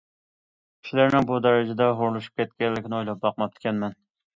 كىشىلەرنىڭ 0.83 1.29
بۇ 1.33 1.39
دەرىجىدە 1.49 1.93
ھۇرۇنلىشىپ 2.01 2.43
كەتكەنلىكىنى 2.43 3.03
ئويلاپ 3.05 3.25
باقماپتىكەنمەن. 3.31 4.01